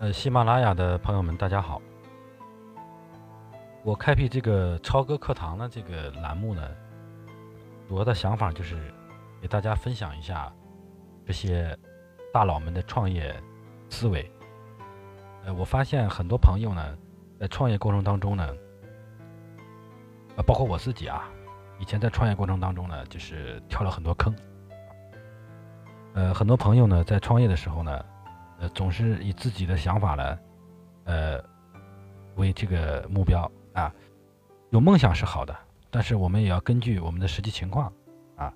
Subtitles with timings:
[0.00, 1.82] 呃，喜马拉雅的朋友们，大家好。
[3.82, 6.62] 我开辟这个超哥课堂的这个栏目呢，
[7.88, 8.94] 主要的想法就是
[9.42, 10.52] 给大家分享一下
[11.26, 11.76] 这些
[12.32, 13.34] 大佬们的创业
[13.90, 14.30] 思维。
[15.44, 16.96] 呃，我发现很多朋友呢，
[17.40, 18.54] 在创业过程当中呢，
[20.36, 21.28] 呃，包括我自己啊，
[21.80, 24.32] 以前在创业过程当中呢，就是跳了很多坑。
[26.14, 28.04] 呃，很多朋友呢，在创业的时候呢。
[28.58, 30.38] 呃，总是以自己的想法呢，
[31.04, 31.44] 呃，
[32.36, 33.92] 为这个目标啊。
[34.70, 35.56] 有梦想是好的，
[35.90, 37.90] 但是我们也要根据我们的实际情况
[38.36, 38.52] 啊，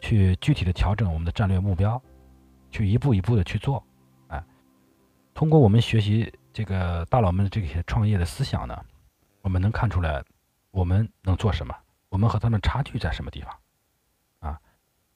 [0.00, 2.00] 去具体的调整我们的战略目标，
[2.70, 3.84] 去一步一步的去做。
[4.28, 4.42] 啊，
[5.34, 8.84] 通过我们学习这个大佬们的这些创业的思想呢，
[9.42, 10.24] 我们能看出来
[10.70, 11.74] 我们能做什么，
[12.08, 13.54] 我们和他们差距在什么地方
[14.38, 14.58] 啊？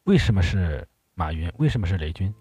[0.04, 1.50] 为什么是马云？
[1.56, 2.34] 为什么是雷军？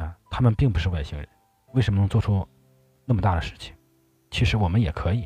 [0.00, 1.28] 啊，他们并不是外星人，
[1.74, 2.46] 为什么能做出
[3.04, 3.74] 那么大的事情？
[4.30, 5.24] 其实我们也可以。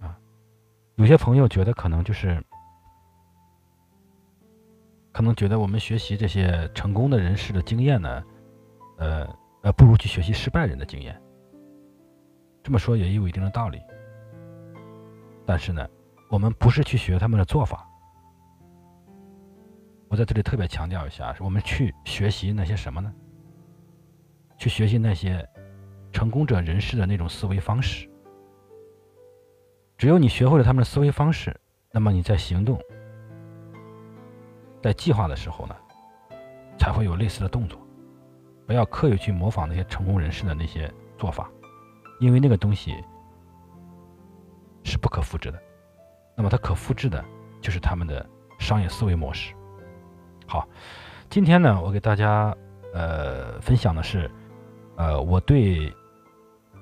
[0.00, 0.18] 啊，
[0.96, 2.44] 有些朋友觉得可能就是，
[5.12, 8.22] 可能觉得我们学习这些成功的人士的经验呢，
[8.98, 11.18] 呃呃，不如去学习失败人的经验。
[12.62, 13.80] 这么说也有一定的道理。
[15.46, 15.88] 但是呢，
[16.28, 17.89] 我们不是去学他们的做法。
[20.10, 23.14] 我在这里特别强调一下，我们去学习那些什么呢？
[24.58, 25.48] 去学习那些
[26.12, 28.10] 成功者人士的那种思维方式。
[29.96, 31.56] 只有你学会了他们的思维方式，
[31.92, 32.76] 那么你在行动、
[34.82, 35.76] 在计划的时候呢，
[36.76, 37.80] 才会有类似的动作。
[38.66, 41.48] 不要刻意去模仿那些成功人士的那些做法，
[42.18, 42.96] 因为那个东西
[44.82, 45.62] 是不可复制的。
[46.36, 47.24] 那么它可复制的
[47.60, 49.54] 就是他们的商业思维模式。
[50.50, 50.66] 好，
[51.28, 52.52] 今天呢，我给大家
[52.92, 54.28] 呃分享的是，
[54.96, 55.94] 呃，我对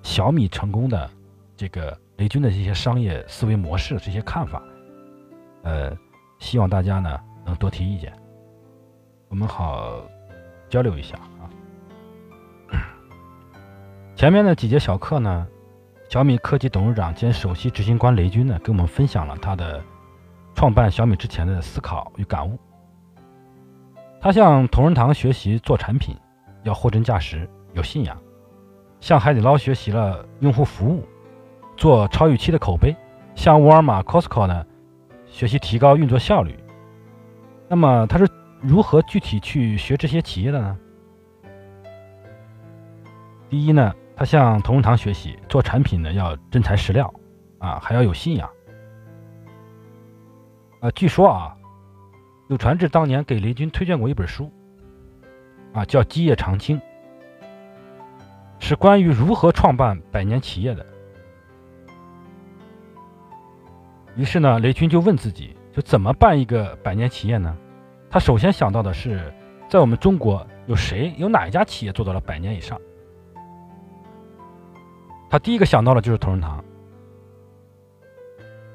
[0.03, 1.11] 小米成功的
[1.55, 4.63] 这个雷军的这些商业思维模式这些看法，
[5.65, 5.95] 呃，
[6.39, 8.11] 希望大家呢能多提意见，
[9.29, 10.01] 我们好
[10.71, 11.45] 交流一下啊。
[14.17, 15.47] 前面的几节小课呢，
[16.09, 19.83] 小米科技董事长兼首席执行官雷军呢，给我们分享了他的
[20.55, 22.59] 创办小米之前的思考与感悟。
[24.21, 26.17] 他向同仁堂学习做产品，
[26.65, 28.17] 要货真价实，有信仰；
[29.01, 31.07] 向海底捞学习了用户服务，
[31.77, 32.93] 做超预期的口碑；
[33.37, 34.67] 向沃尔玛、Costco 呢
[35.27, 36.59] 学习提高运作效率。
[37.69, 38.29] 那么他是
[38.61, 40.77] 如何具体去学这些企业的呢？
[43.49, 47.15] 第一呢，他向同仁堂学习做产品呢要真材实料，
[47.59, 48.51] 啊，还要有信仰。
[50.81, 51.55] 啊，据说啊。
[52.49, 54.51] 柳传志当年给雷军推荐过一本书，
[55.75, 56.81] 啊，叫《基业长青》，
[58.59, 60.85] 是关于如何创办百年企业的。
[64.17, 67.55] 于是呢，雷军就问自己，就怎么办一个百年企业呢？
[68.09, 69.31] 他首先想到的是，
[69.69, 72.81] 在我们中国有谁有哪一家企业做到了百年以上？
[75.29, 76.65] 他第一个想到的就是同仁堂。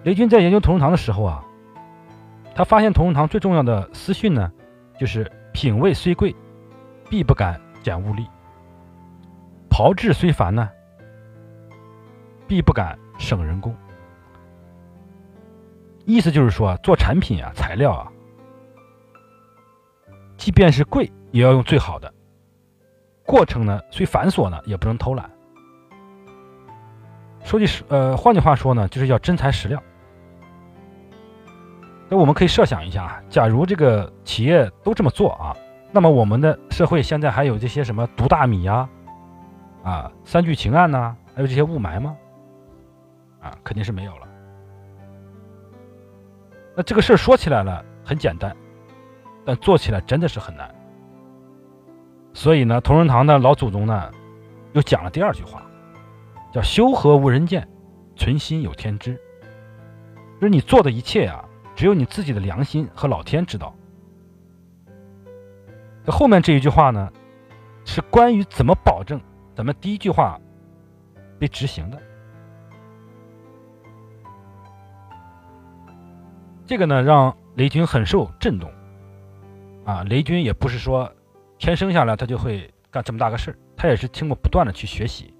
[0.03, 1.43] 雷军在研究同仁堂的时候啊。
[2.55, 4.51] 他发现同仁堂最重要的私训呢，
[4.99, 6.35] 就是品味虽贵，
[7.09, 8.23] 必不敢减物力；
[9.69, 10.69] 炮制虽繁呢，
[12.47, 13.75] 必不敢省人工。
[16.05, 18.11] 意思就是说，做产品啊，材料啊，
[20.37, 22.07] 即便是贵，也要用最好的；
[23.25, 25.31] 过程呢，虽繁琐呢，也不能偷懒。
[27.43, 29.81] 说句实，呃，换句话说呢，就是要真材实料。
[32.13, 35.57] 那我们可以设想一下啊，假如这个企业都这么做啊，
[35.91, 38.87] 那么我们的社会现在还有这些什么毒大米呀、
[39.83, 42.15] 啊三聚氰胺呐，还有这些雾霾吗？
[43.41, 44.27] 啊，肯定是没有了。
[46.75, 48.55] 那这个事儿说起来了很简单，
[49.43, 50.69] 但做起来真的是很难。
[52.31, 54.11] 所以呢，同仁堂的老祖宗呢，
[54.73, 55.63] 又讲了第二句话，
[56.51, 57.67] 叫“修和无人见，
[58.15, 59.19] 存心有天知”，
[60.39, 61.43] 就是你做的一切呀。
[61.75, 63.73] 只有你自己的良心和老天知道。
[66.05, 67.11] 后面这一句话呢，
[67.85, 69.19] 是关于怎么保证
[69.55, 70.39] 咱们第一句话
[71.39, 72.01] 被执行的。
[76.65, 78.71] 这个呢，让雷军很受震动。
[79.85, 81.11] 啊，雷军也不是说
[81.57, 85.33] 天生下来他就会干这么大个事儿，他也是经过不断的去学习。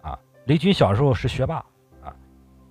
[0.00, 1.56] 啊，雷军小时候是学霸
[2.02, 2.14] 啊，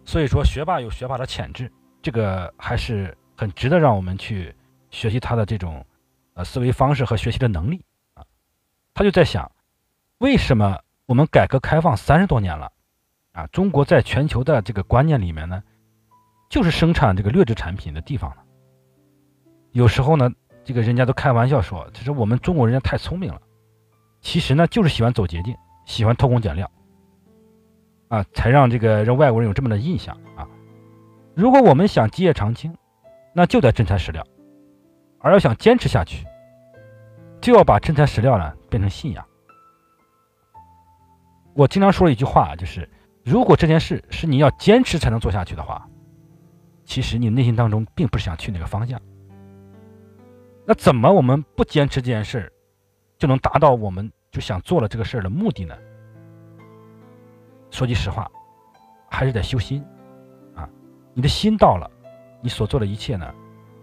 [0.03, 1.71] 所以说学霸有学霸的潜质。
[2.01, 4.53] 这个还是很值得让我们去
[4.89, 5.85] 学习他的这种
[6.33, 7.83] 呃思维方式和学习的能力
[8.13, 8.23] 啊。
[8.93, 9.51] 他就在想，
[10.17, 12.71] 为什么我们改革开放三十多年了，
[13.33, 15.63] 啊，中国在全球的这个观念里面呢，
[16.49, 18.41] 就是生产这个劣质产品的地方呢？
[19.71, 20.29] 有时候呢，
[20.63, 23.41] 这个人家都开玩笑说，其实我们中国人家太聪明了，
[24.19, 25.55] 其实呢就是喜欢走捷径，
[25.85, 26.69] 喜欢偷工减料，
[28.09, 30.17] 啊，才让这个让外国人有这么的印象。
[31.41, 32.71] 如果我们想基业长青，
[33.33, 34.23] 那就得真材实料，
[35.17, 36.23] 而要想坚持下去，
[37.41, 39.25] 就要把真材实料呢变成信仰。
[41.55, 42.87] 我经常说一句话，就是
[43.25, 45.89] 如果这件事是你要坚持才能做下去的话，
[46.85, 49.01] 其实你内心当中并不是想去那个方向。
[50.67, 52.53] 那怎么我们不坚持这件事
[53.17, 55.75] 就能达到我们就想做了这个事儿的目的呢？
[57.71, 58.29] 说句实话，
[59.09, 59.83] 还是得修心！
[61.13, 61.89] 你的心到了。
[62.43, 63.31] 你所做的一切呢，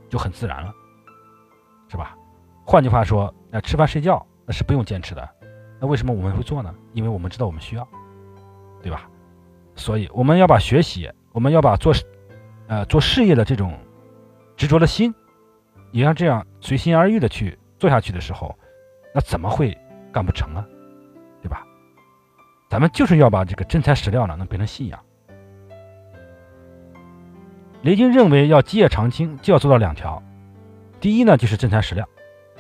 [0.09, 0.75] 就很自然了，
[1.89, 2.17] 是吧？
[2.67, 5.29] 换句话说，那吃饭睡觉那是不用坚持的，
[5.81, 6.75] 那为什么我们会做呢？
[6.93, 7.87] 因为我们知道我们需要，
[8.83, 9.09] 对吧？
[9.77, 11.95] 所以我们要把学习，我们要把做，
[12.67, 13.79] 呃，做事业的这种
[14.57, 15.15] 执着的心，
[15.93, 18.59] 也要这样随心而欲的去做下去的时候，
[19.15, 19.79] 那怎么会
[20.13, 20.67] 干不成啊？
[21.41, 21.65] 对吧？
[22.69, 24.99] 咱们就是要把这个真材实料呢，能变成信仰。
[27.83, 30.23] 雷军认为，要基业长青，就要做到两条：
[31.01, 32.09] 第一呢，就是真材实料，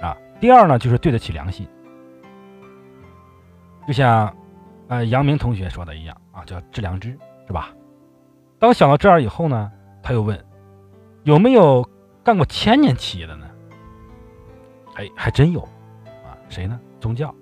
[0.00, 1.66] 啊；第二呢，就是对得起良心。
[3.86, 4.32] 就像，
[4.86, 7.70] 呃，杨明同学说的一样啊，叫致良知，是吧？
[8.58, 9.72] 当想到这儿以后呢，
[10.02, 10.44] 他又问，
[11.24, 11.88] 有没有
[12.22, 13.46] 干过千年企业的呢？
[14.94, 15.60] 哎，还真有，
[16.24, 16.78] 啊，谁呢？
[17.00, 17.34] 宗教。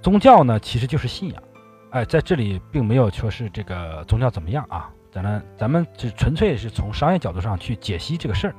[0.00, 1.42] 宗教呢，其实就是信仰。
[1.90, 4.90] 哎，在这里并没有说是这个宗教怎么样啊。
[5.10, 8.54] 咱们咱们这纯粹是从商业角度上去解析这个事儿。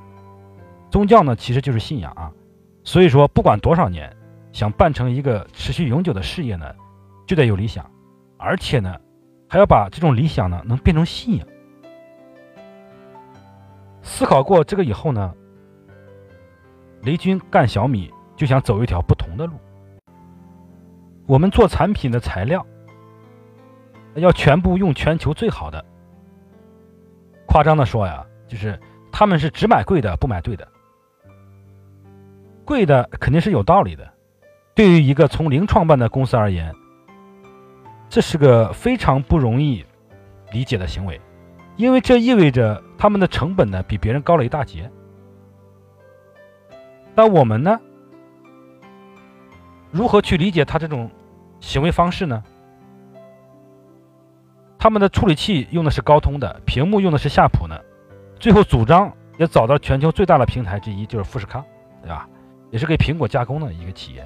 [0.89, 2.31] 宗教呢，其实就是信仰啊。
[2.83, 4.11] 所以说，不管多少年，
[4.51, 6.73] 想办成一个持续永久的事业呢，
[7.27, 7.89] 就得有理想，
[8.37, 8.95] 而且呢，
[9.47, 11.47] 还要把这种理想呢，能变成信仰。
[14.01, 15.33] 思考过这个以后呢，
[17.03, 19.53] 雷军干小米就想走一条不同的路。
[21.27, 22.65] 我们做产品的材料，
[24.15, 25.85] 要全部用全球最好的。
[27.49, 28.79] 夸张的说呀，就是
[29.11, 30.67] 他们是只买贵的，不买对的。
[32.63, 34.07] 贵的肯定是有道理的，
[34.75, 36.71] 对于一个从零创办的公司而言，
[38.07, 39.83] 这是个非常不容易
[40.51, 41.19] 理解的行为，
[41.75, 44.87] 因为这意味着他们的成本呢比别人高了一大截。
[47.15, 47.79] 那我们呢，
[49.89, 51.09] 如何去理解他这种
[51.59, 52.43] 行为方式呢？
[54.79, 57.77] 他们的处理器用的是高通的，屏幕用的是夏普呢，
[58.39, 61.61] 最后组装也找到全球最大的平台之一，就是富士康，
[62.01, 62.27] 对吧？
[62.71, 64.25] 也是给苹果加工的一个企业。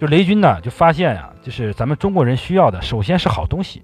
[0.00, 3.82] 就雷军呢，就发现呀，就是咱们中国人需要的，首先是好东西，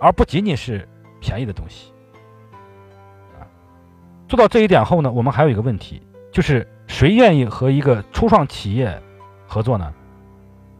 [0.00, 0.88] 而不仅仅是
[1.20, 1.92] 便宜的东西。
[3.38, 3.46] 啊，
[4.26, 6.02] 做到这一点后呢，我们还有一个问题，
[6.32, 9.00] 就是谁愿意和一个初创企业
[9.46, 9.94] 合作呢？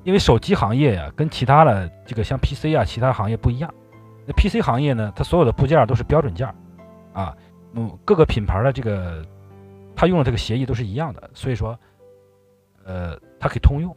[0.02, 3.72] 因为手机行业呀，跟其他的这个像 PC 啊，其他行业不一样。
[4.26, 6.54] 那 PC 行业呢，它所有的部件都是标准件儿，
[7.12, 7.36] 啊，
[7.74, 9.22] 嗯，各个品牌的这个，
[9.94, 11.78] 它用的这个协议都是一样的，所以说，
[12.84, 13.94] 呃，它可以通用。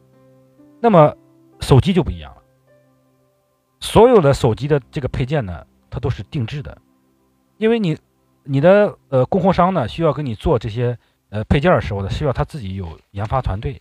[0.80, 1.16] 那么
[1.60, 2.42] 手机就不一样了，
[3.80, 6.76] 所有的手机的这个配件呢，它都是定制的，
[7.56, 7.96] 因为你
[8.42, 10.98] 你的呃供货商呢，需要跟你做这些
[11.30, 13.80] 呃配件的时候呢，需要他自己有研发团队，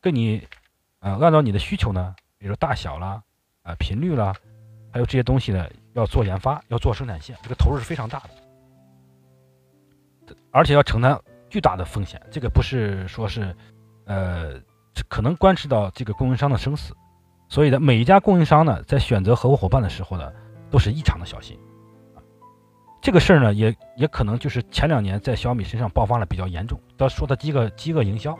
[0.00, 0.42] 跟你。
[1.00, 3.22] 啊，按照你的需求呢，比如大小啦，
[3.62, 4.34] 啊频率啦，
[4.92, 12.20] 还有这些东西呢，要做研发，要做生产线，这个投入是非常大的，而且要承担巨大的风险。
[12.30, 13.54] 这个不是说是，
[14.04, 14.60] 呃，
[15.08, 16.94] 可能关系到这个供应商的生死。
[17.48, 20.30] 所以呢，每一家供应商呢，在选择合作伙伴的时候呢，
[20.70, 21.58] 都是异常的小心。
[23.00, 28.38] 这个事儿呢，也也可能就是前两年在小米身上爆发了比较严重，他说的饥饿饥饿营销。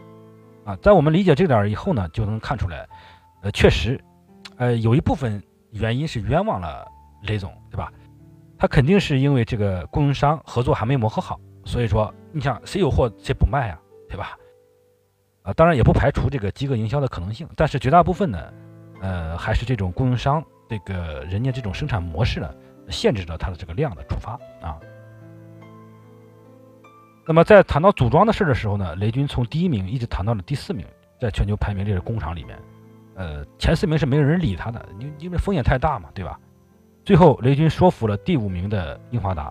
[0.64, 2.88] 啊，在我们理解这点以后呢，就能看出来，
[3.42, 3.98] 呃，确实，
[4.56, 6.86] 呃，有一部分原因是冤枉了
[7.22, 7.92] 雷总，对吧？
[8.58, 14.36] 他肯定是因为这个供应商合作还没磨合好，所以说，你想谁有货谁不卖呀，对吧？
[15.42, 18.52] 啊，当然也不排除这个饥饿营销的可能性，但是绝大部分呢，
[19.00, 22.54] 呃，还是这种供应商这个人家这种生产模式呢，
[22.90, 24.78] 限制了它的这个量的出发啊。
[27.30, 30.84] 那么在谈到组装的事的时候呢，雷军从第一名一直谈到了第四名，
[31.20, 32.58] 在全球排名这个工厂里面，
[33.14, 36.36] 呃，前四名是没有人理他的，因因为风险太大嘛，对吧？
[37.04, 39.48] 最后雷军说服了第五名的英华达，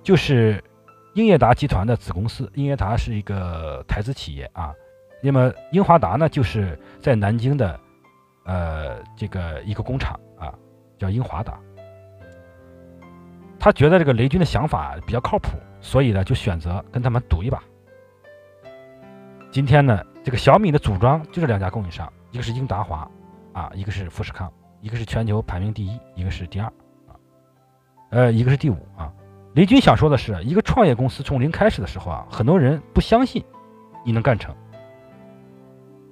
[0.00, 0.62] 就是
[1.14, 4.72] 英业达集团的子公司，英业达是一个台资企业啊，
[5.20, 7.80] 那么英华达呢，就是在南京的，
[8.44, 10.54] 呃，这个一个工厂啊，
[10.96, 11.58] 叫英华达。
[13.58, 17.62] 他觉得这个雷军的想法比较靠谱，所以呢，就选择跟他们赌一把。
[19.50, 23.10] 今天呢，这个小米的组装就这两家供应商，一个是英达华，
[23.52, 26.66] 啊，一个是富士康，一个是全球排名第一，一个是第二，
[27.06, 27.16] 啊，
[28.10, 29.12] 呃，一个是第五啊。
[29.54, 33.42] 雷军想说的是，一个创业公司从零开始的时候啊，很多人不相信
[34.04, 34.54] 你能干成。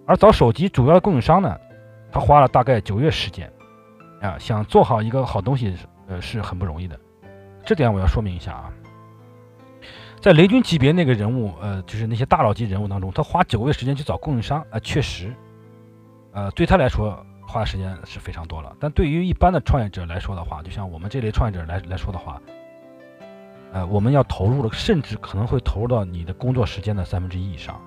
[0.06, 1.58] 而找手机主要的供应商呢，
[2.10, 3.52] 他花了大概九月时间，
[4.22, 5.76] 啊，想做好一个好东西，
[6.08, 6.98] 呃，是很不容易的。
[7.64, 8.72] 这点我要说明一下啊，
[10.26, 15.32] 在雷军级别那个人物，呃，就是那些大佬级人物当中，他花九个月时间去找供应商，啊，确实，
[16.32, 18.74] 呃，对他来说花的时间是非常多了。
[18.80, 22.42] 但对于一般的创业者来说的话，就像我们这类创业者来来说的话，
[23.72, 27.80] 呃，我们要投入的，甚至可能会投入到你的工作时间的三分之一以上。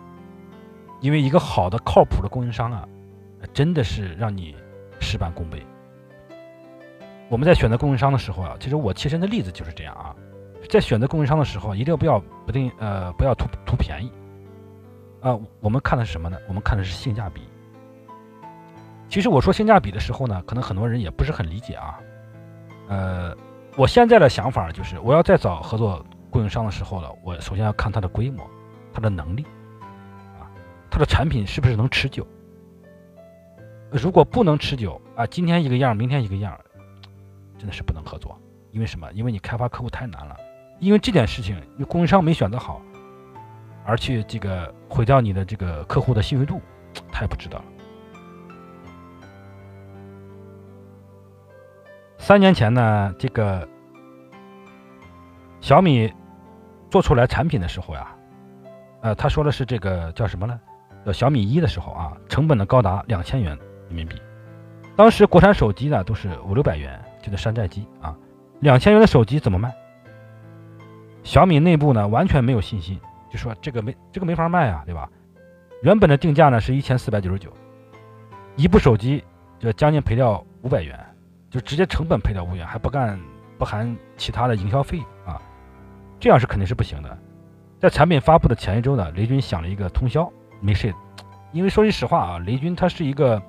[1.01, 2.87] 因为一个好的、靠谱的供应商啊，
[3.53, 4.55] 真的是让你
[5.01, 5.61] 事半功倍。
[7.27, 10.15] 我们在选择供应商的时候啊，其实我切身的例子就是这样啊，
[10.69, 14.11] 在选择供应商的时候，一定不要不定呃不要图图便宜
[15.19, 15.37] 啊。
[15.59, 16.37] 我们看的是什么呢？
[16.47, 17.41] 我们看的是性价比。
[19.09, 21.99] 其实我说性价比的时候呢，可能很多人也不是很理解啊。
[22.87, 23.35] 呃，
[23.75, 28.47] 我现在的想法就是，我要再找合作供应商的时候呢，我首先要看它的规模、
[28.93, 29.43] 它的能力
[30.39, 30.45] 啊。
[30.91, 32.25] 它的产品是不是能持久？
[33.91, 36.55] 如果不能持久啊，今天一个样，明天一个样，
[37.57, 38.39] 真的是不能合作。
[38.71, 39.11] 因为什么？
[39.13, 40.37] 因为你开发客户太难了。
[40.79, 42.81] 因为这件事情，你供应商没选择好，
[43.85, 46.61] 而去这个毁掉你的这个客户的信誉度，
[47.11, 47.61] 他也不知道。
[52.17, 53.67] 三年前呢，这个
[55.61, 56.13] 小米
[56.89, 58.15] 做出来产品的时候呀，
[59.01, 60.59] 呃，他说的是这个叫什么呢？
[61.05, 63.57] 叫小米一的时候啊，成本呢高达两千元
[63.87, 64.21] 人民币。
[64.95, 68.15] 当时国产手机呢都是五六百元，就那山寨机啊，
[68.59, 69.73] 两千元的手机怎么卖？
[71.29, 72.99] 小米内部呢完全没有信心，
[73.31, 75.07] 就说这个没这个没法卖啊，对吧？
[75.83, 77.53] 原本的定价呢是一千四百九十九，
[78.55, 79.23] 一部手机
[79.59, 80.99] 就将近赔掉五百元，
[81.51, 83.19] 就直接成本赔掉五元，还不干
[83.59, 85.39] 不含其他的营销费啊，
[86.19, 87.15] 这样是肯定是不行的。
[87.77, 90.27] 在产品发布的前一周呢，雷军想了一个通宵。
[90.59, 90.91] 没事，
[91.51, 93.39] 因为说句实话啊，雷军他是一个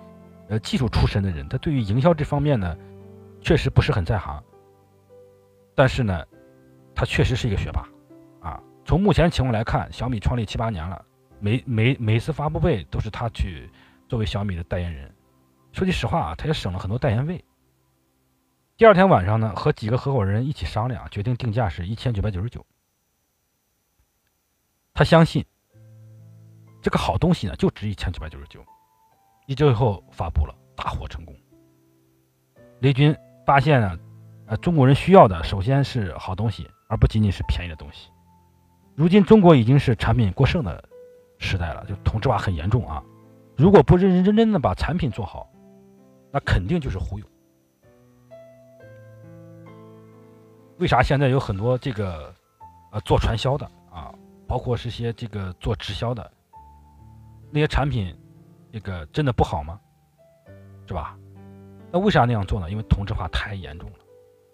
[0.51, 2.77] 呃技术出身的人，他对于营销这方面呢，
[3.41, 4.39] 确实不是很在行。
[5.75, 6.23] 但是呢，
[7.01, 7.89] 他确实是一个学霸
[8.43, 8.63] 啊。
[8.85, 11.03] 从目前情况来看，小米创立七八年了，
[11.39, 13.71] 每每每次发布会都是他去
[14.07, 15.11] 作为小米的代言人。
[15.73, 17.43] 说句实话啊，他也省了很多代言费。
[18.77, 22.67] 第二天晚上呢，和几个合伙人一起商量，决定定价是一千九百九十九。
[24.93, 25.43] 他相信。
[26.83, 28.63] 这个好东西呢，就值一千九百九十九，
[29.47, 31.35] 一周以后发布了，大获成功。
[32.81, 33.17] 雷军
[33.47, 33.99] 发现呢，
[34.49, 38.11] 呃，中国人需要的首先是好东西，而不仅仅是便宜的东西。
[38.97, 40.85] 如今中国已经是产品过剩的
[41.39, 43.03] 时代了，就同质化很严重啊。
[43.57, 45.49] 如果不认认真真的把产品做好，
[46.33, 47.25] 那肯定就是忽悠。
[50.79, 52.35] 为啥现在有很多这个
[52.91, 54.13] 呃做传销的啊，
[54.49, 56.31] 包括是些这个做直销的？
[57.51, 58.17] 那些产品，
[58.73, 59.79] 这个真的不好吗？
[60.87, 61.17] 是吧？
[61.93, 62.71] 那为啥那样做呢？
[62.71, 63.97] 因为同质化太严重了，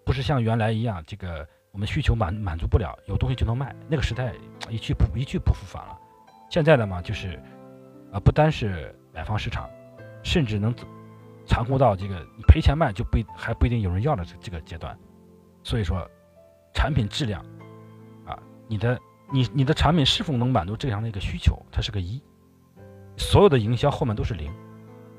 [0.05, 3.71] 不是像原来一样，这个我们需求满满足不了，有东西就能卖。
[3.87, 4.33] 那个时代
[4.67, 5.95] 一去不一去不复返了。
[6.49, 7.39] 现在的嘛，就是
[8.11, 9.69] 啊，不单是买方市场，
[10.23, 10.73] 甚至能
[11.45, 14.97] 残酷到这个你赔钱卖就不还不一定有人要的这这个阶段。
[15.61, 16.09] 所以说，
[16.73, 17.45] 产品质量
[18.25, 18.99] 啊，你的
[19.31, 22.19] 你你的产品是否能满足这样的一个需求，它是个一。
[23.17, 24.51] 所有的营销后面都是零，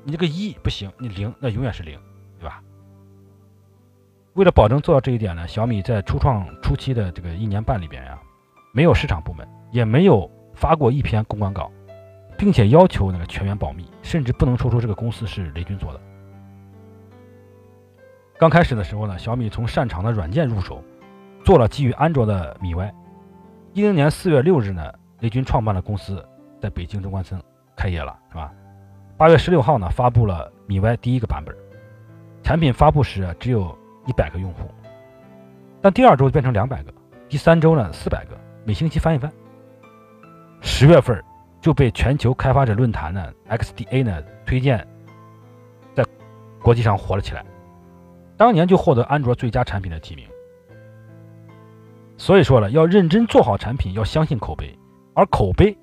[0.03, 1.97] 你这个一不行，你零那永远是零，
[4.33, 8.17] 为了保证做到这一点呢，小米在初创初期的这个一年半里边呀，
[8.73, 11.71] 没有市场部门，也没有发过一篇公关稿，
[12.37, 15.99] 并且要求那个全员保密，甚至不能说出这个公司是雷军做的。
[18.37, 20.81] 刚开始的时候呢，小米从擅长的软件入手，
[21.43, 22.93] 做了基于安卓的米 Y。
[23.73, 26.25] 一零年四月六日呢，雷军创办了公司，
[26.61, 27.41] 在北京中关村。
[27.75, 28.53] 开业了是吧？
[29.17, 31.55] 八月十六号呢，发布了米 Y 第一个版本。
[32.43, 33.77] 产品发布时只有
[34.09, 34.63] 一百个用户，
[35.81, 36.91] 但第二周变成两百个，
[37.29, 38.35] 第三周呢四百个，
[38.65, 39.31] 每星期翻一番。
[40.61, 41.23] 十月份
[41.61, 44.85] 就被全球开发者论坛呢 XDA 呢推荐，
[45.93, 46.03] 在
[46.59, 47.45] 国际上火了起来。
[48.35, 50.25] 当年就获得安卓最佳产品的提名。
[52.17, 54.75] 所以说了，要认真做好产品，要相信口碑，
[55.13, 55.77] 而口碑。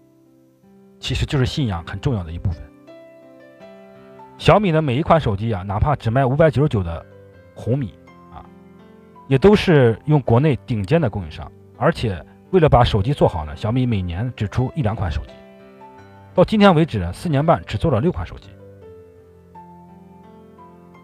[0.98, 2.60] 其实就是信仰很重要的一部分。
[4.36, 7.04] 小米的每一款手机啊，哪怕只卖五百九十九的
[7.54, 7.94] 红米，
[9.28, 11.50] 也都是用国内顶尖的供应商。
[11.78, 15.32] 而且为了把手机做好呢，小米每年只出一两款手机。
[16.34, 18.48] 到今天为止呢，四年半只做了六款手机，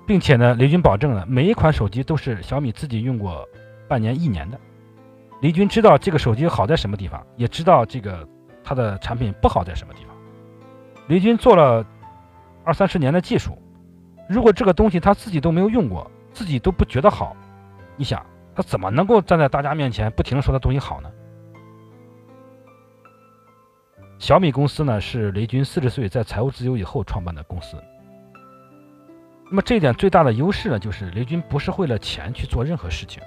[0.07, 3.49] 并且呢，雷军保证了每一款手机都是小米自己用过
[3.89, 4.59] 半年、一年的。
[5.41, 8.29] 雷军知道这个手机好在什么地方，也知道这个
[8.63, 10.15] 它的产品不好在什么地方。
[11.09, 11.85] 雷军做了。
[12.65, 13.59] 二三十年的技术，
[14.29, 17.35] 如果这个东西他自己都没有用过，自己都不觉得好，
[17.97, 21.11] 你想他怎么能够站在大家面前不停说他东西好呢？
[24.19, 27.77] 小米公司呢是雷军四十岁在财务自由以后创办的公司。
[29.51, 33.23] 那么这一点最大的优势呢，就是雷军不是为了钱去做任何事情，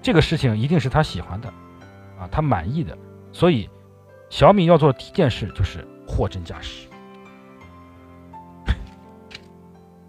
[0.00, 1.48] 这个事情一定是他喜欢的，
[2.18, 2.96] 啊，他满意的，
[3.30, 3.68] 所以
[4.30, 6.87] 小米要做第一件事就是货真价实。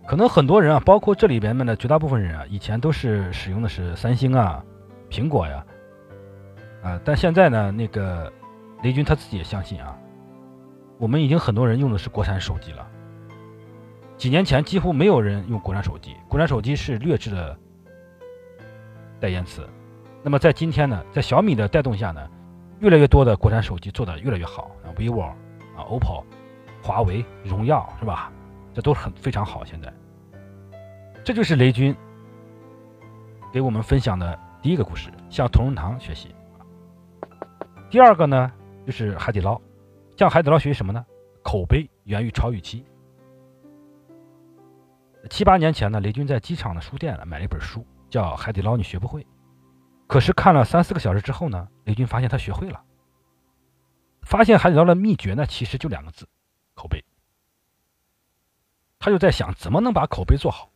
[0.10, 4.66] 可能很多人啊，包括这里边们的绝大部分人啊，以前都是使用的是三星啊、
[5.08, 5.63] 苹果呀，
[6.82, 8.34] 啊，但现在呢，那个
[8.82, 9.96] 雷军他自己也相信啊，
[10.98, 12.88] 我们已经很多人用的是国产手机了。
[14.18, 17.56] 几年前几乎没有人用国产手机，国产手机是劣质的
[19.20, 19.70] 代言词。
[20.24, 22.28] 那么在今天呢，在小米的带动下呢，
[22.80, 25.36] 越来越多的国产手机做的越来越好啊，vivo 啊、
[25.78, 26.24] OPPO、
[26.82, 28.32] 华为、荣耀是吧？
[28.74, 29.63] 这都很非常好。
[29.63, 29.94] 现在。
[31.30, 31.96] 这就是雷军
[33.54, 36.34] 给我们分享的第一个故事，向同仁堂学习。
[37.92, 38.52] 第二个呢，
[38.84, 39.62] 就是海底捞，
[40.18, 41.06] 向海底捞学习什么呢？
[41.44, 42.84] 口碑源于超预期。
[45.30, 49.22] 七八年前呢，雷军在机场的书店买了一本书，叫《海底捞你学不会》。
[50.08, 52.84] 可是看了三四个小时之后呢，雷军发现他学会了。
[54.24, 56.28] 发现海底捞的秘诀呢，其实就两个字：
[56.74, 57.06] 口碑。
[58.98, 60.72] 他就在想，怎么能把口碑做好？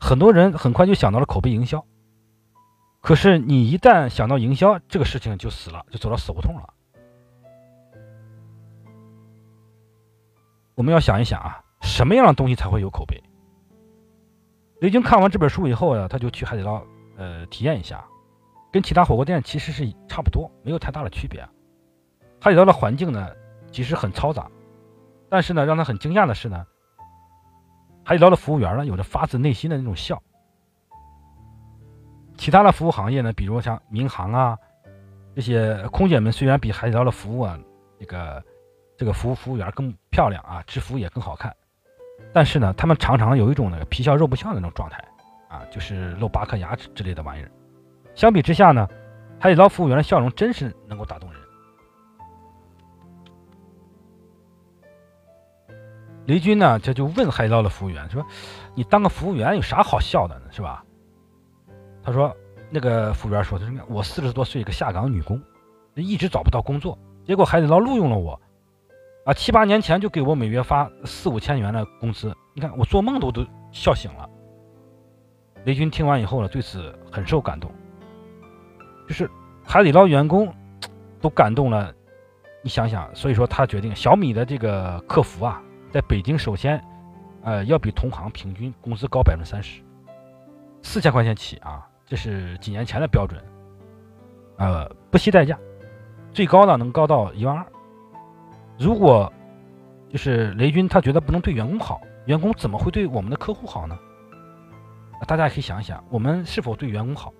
[0.00, 1.84] 很多人很快就想到了口碑营销，
[3.00, 6.74] 可是你一旦想到营销这个事情就死了，就走到死胡同了。
[10.74, 13.22] 我们要想一想啊，什么样的东西才会有口碑？
[14.80, 16.82] 雷军看完这本书以后呢，他就去海底捞
[17.18, 18.02] 呃体验一下，
[18.72, 21.46] 跟其他火锅店其实是差不多，没有太大的区别。
[22.40, 23.28] 海底捞的环境呢，
[23.70, 24.50] 其实很嘈杂，
[25.28, 26.66] 但是呢，让他很惊讶的是呢。
[28.10, 30.20] 海底捞的服务员呢，有着发自内心的那种笑。
[32.36, 34.58] 其他的服务行业呢，比如像民航啊，
[35.36, 37.56] 这些空姐们虽然比海底捞的服务啊，
[38.00, 38.42] 这个
[38.98, 41.54] 这个服务服务员更漂亮啊，制服也更好看，
[42.32, 44.98] 但是呢，他们常常有一种那个皮笑肉不笑的那种状态
[45.48, 47.50] 啊，就是露八颗牙齿之类的玩意儿。
[48.16, 48.88] 相比之下呢，
[49.38, 51.39] 海底捞服务员的笑容真是能够打动人。
[56.26, 58.24] 雷军呢，他就问海底捞的服务员说
[58.76, 60.42] ：“你当个服务员有啥好笑的呢？
[60.50, 60.84] 是吧？”
[62.04, 62.36] 他说
[62.70, 65.42] ：“那个服务员说，他说我四十多岁一个下岗女工，
[65.94, 68.40] 一直找不到工作，结果海底捞录用了我，
[69.24, 74.28] 啊，七八年前就给我每月发四五千元的工资，你看我做梦都都笑醒了。”
[75.64, 77.72] 雷军听完以后呢，对此很受感动，
[79.08, 79.28] 就是
[79.64, 80.54] 海底捞员工
[81.20, 81.92] 都感动了，
[82.62, 85.60] 你想想，所以说他决定小米的这个客服啊。
[85.90, 86.82] 在北京，首先，
[87.42, 89.82] 呃，要比同行平均工资高百分之三十，
[90.82, 93.42] 四千块钱起啊，这是几年前的标准，
[94.56, 95.58] 呃，不惜代价，
[96.32, 97.66] 最高呢能高到一万二。
[98.78, 99.32] 如果
[100.08, 103.98] 就是雷军他觉得不能对员工好，员工怎么会对我们的客户好呢？
[105.26, 107.34] 大家可以想一想，我们是否对员工好？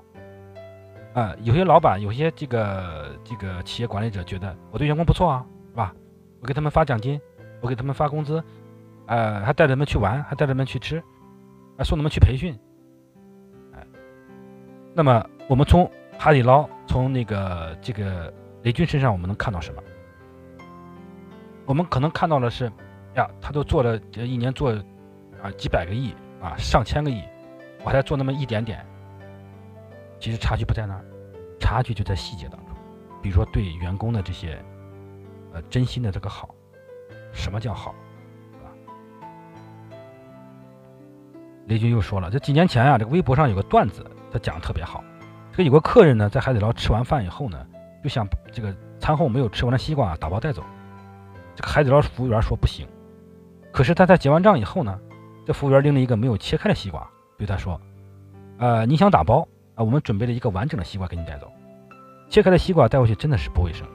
[1.15, 5.95] 啊，有些老板，有些这个这个企业管理者觉得我对员工不错啊，是吧？
[6.41, 7.21] 我给他们发奖金。
[7.61, 8.43] 我给他们发工资，
[9.07, 11.03] 呃，还带他们去玩，还带他们去吃，
[11.77, 12.59] 还送他们去培训，
[13.75, 13.87] 哎，
[14.95, 19.83] 那么我们从海底捞，从那个这个雷军身上，我们能看到什么？
[21.67, 22.71] 我们可能看到的是，
[23.15, 24.73] 呀，他都做了一年做
[25.43, 27.23] 啊几百个亿啊上千个亿，
[27.85, 28.85] 我还做那么一点点，
[30.19, 31.05] 其实差距不在那儿，
[31.61, 32.75] 差距就在细节当中，
[33.23, 34.59] 比如说对员工的这些
[35.53, 36.55] 呃真心的这个好。
[37.33, 37.95] 什么叫好，
[38.63, 38.67] 啊？
[41.67, 45.05] 雷军又说了，这几年前啊，这个微博上有个段子，他讲的特别好。
[45.53, 47.67] 这有个客人呢，在海底捞吃完饭以后呢，
[48.03, 50.65] 就想这个餐后没有吃完的西瓜打包带走。
[51.55, 52.87] 这个海底捞服务员说不行。
[53.73, 54.99] 可是他在结完账以后呢，
[55.47, 57.81] 这服务员拎了一个没有切开的西瓜，对他说
[58.59, 59.85] ：“呃，你想打包啊？
[59.85, 61.53] 我们准备了一个完整的西瓜给你带走。
[62.29, 63.87] 切开的西瓜带回去真的是不卫生。”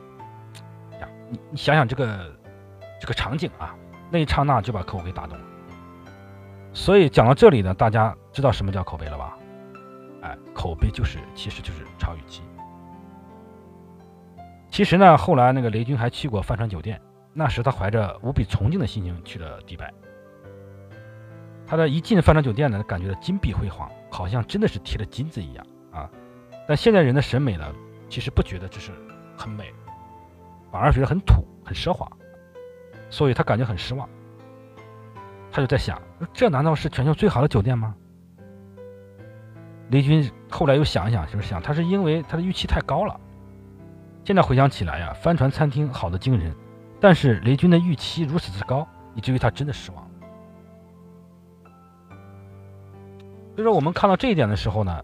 [1.01, 2.31] 呀，你你想想这个
[3.05, 3.75] 这个场景啊，
[4.09, 5.45] 那一刹那就把客户给打动了。
[6.73, 9.37] 所以讲到这里呢，大家知道什么叫口碑了吧？
[10.23, 12.41] 哎，口碑就是其实就是超预期。
[14.71, 16.99] 其实呢，后来那个雷军还去过帆船酒店，
[17.31, 19.93] 那时他怀着无比崇敬的心情去了迪拜。
[21.67, 26.09] 他的一进帆船酒店呢，感觉到金碧辉煌，好像真的是贴了金子一样啊。
[26.67, 27.71] 但现在人的审美呢，
[28.09, 28.91] 其实不觉得这是
[29.37, 29.71] 很美，
[30.71, 32.11] 反而觉得很土、很奢华，
[33.09, 34.07] 所以他感觉很失望。
[35.51, 36.01] 他就在想，
[36.33, 37.95] 这难道是全球最好的酒店吗？
[39.89, 43.19] 雷军后来又想一想，就是想他是因为他的预期太高了。
[44.23, 46.53] 现在回想起来呀，帆船餐厅好的惊人，
[46.99, 50.03] 但是雷军的预期如此之高，以至于他真的失望。
[53.55, 55.01] 所以说，我们看到这一点的时候呢，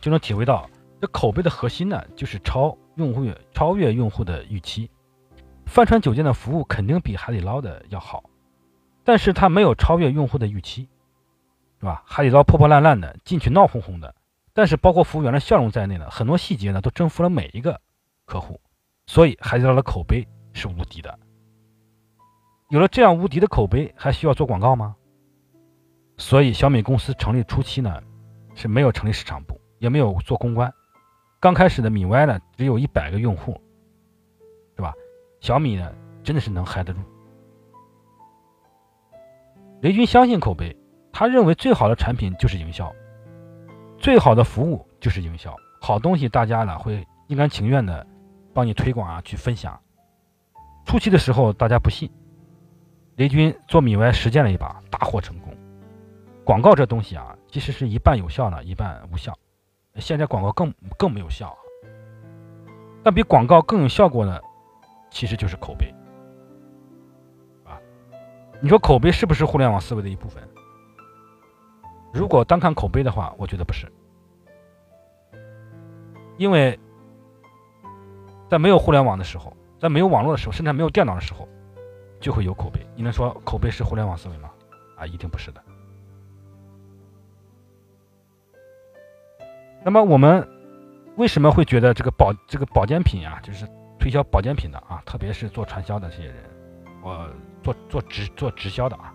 [0.00, 0.68] 就能体会到
[1.00, 4.90] 这口碑的核心呢，就是超用户超越用户的预期。
[5.72, 8.24] 帆船酒店的服务肯定比海底捞的要好，
[9.04, 10.86] 但是它没有超越用户的预期。
[11.80, 12.02] 是吧？
[12.06, 14.14] 海底捞破破烂烂的，进去闹哄哄的，
[14.52, 17.80] 但是包括服务员的笑容在内呢，很多细节呢都征服了每一个
[18.26, 18.60] 客户，
[19.06, 21.18] 所以海底捞的口碑是无敌的。
[22.68, 24.94] 有了这样无敌的口碑，还需要做广告吗？
[26.18, 27.98] 所以小米公司成立初期呢，
[28.54, 30.70] 是没有成立市场部，也没有做公关。
[31.40, 33.58] 刚开始的米 Y 呢，只有一百个用户，
[35.42, 37.00] 小米呢，真的是能嗨得住。
[39.80, 40.74] 雷军相信口碑。
[41.12, 42.90] 他认为最好的产品就是营销，
[43.98, 45.54] 最好的服务就是营销。
[45.80, 48.06] 好东西大家呢会心甘情愿的
[48.54, 49.78] 帮你推广啊，去分享。
[50.86, 52.10] 初期的时候大家不信，
[53.16, 55.52] 雷军做米 Y 实践了一把，大获成功。
[56.44, 59.36] 广告这东西啊，其实是一半有效呢，一半无效。
[59.96, 61.54] 现在广告更更没有效，
[63.02, 64.42] 但比广告更有效果的，
[65.12, 65.94] 其实就是口碑，
[67.64, 67.78] 啊，
[68.62, 70.42] 你说口碑是不是互联网思维的一部分？
[72.12, 73.86] 如果单看口碑的话，我觉得不是，
[76.38, 76.80] 因为
[78.48, 81.46] 在没有互联网的时候，在没有网络的时候，甚至没有电脑的时候，
[82.18, 82.80] 就会有口碑。
[82.96, 84.50] 你能说口碑是互联网思维吗？
[84.96, 85.62] 啊，一定不是的。
[89.84, 90.48] 那么我们
[91.16, 93.66] 为什么会觉得这个保这个保健品啊，就是
[94.02, 96.34] 推销保健品的啊，特别是做传销的这些人，
[97.04, 97.24] 我
[97.62, 99.14] 做做直做直销的啊？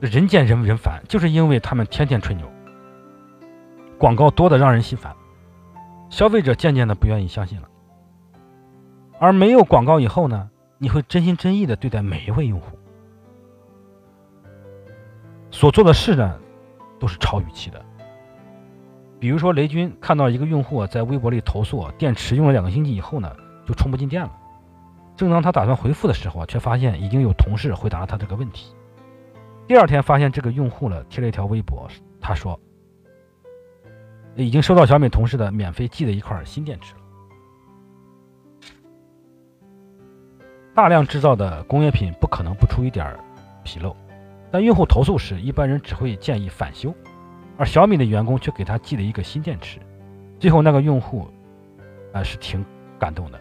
[0.00, 2.50] 人见人人烦，就是因为他们天天吹牛，
[3.98, 5.14] 广告多的让人心烦，
[6.08, 7.68] 消费者渐渐的不愿意相信了。
[9.18, 12.78] 而没有广告以后呢，你会真心真意的对待每一位用户，
[15.50, 16.40] 所做的事呢，
[16.98, 17.84] 都是超预期的。
[19.24, 23.34] 比如说雷军看到一个用户在微博里投诉电池用了两个星期以后呢，
[23.66, 24.30] 就充不进电了，
[25.16, 28.74] 正当他打算回复的时候啊，却发现已经有同事回答了他这个问题。
[29.66, 31.88] 第二天发现这个用户呢贴了一条微博，
[32.20, 32.60] 他说
[34.36, 37.00] 已经收到小米同事的免费寄的一块新电池了。
[40.74, 43.16] 大量制造的工业品不可能不出一点
[43.64, 43.96] 纰漏，
[44.52, 46.94] 但用户投诉时，一般人只会建议返修，
[47.56, 49.78] 而小米的员工却给他寄了一个新电池。
[50.38, 51.28] 最后那个用户
[52.12, 52.64] 啊是挺
[52.98, 53.40] 感动的。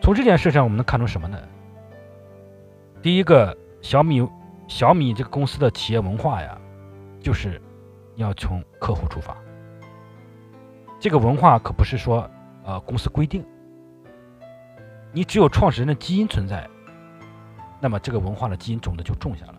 [0.00, 1.38] 从这件事上我们能看出什么呢？
[3.02, 4.28] 第一个，小米。
[4.70, 6.60] 小米这个公司的企业文化呀，
[7.22, 7.58] 就是
[8.16, 9.34] 要从客户出发。
[11.00, 12.30] 这个文化可不是说，
[12.64, 13.42] 呃，公司规定。
[15.10, 16.68] 你只有创始人的基因存在，
[17.80, 19.54] 那么这个文化的基因种子就种下了。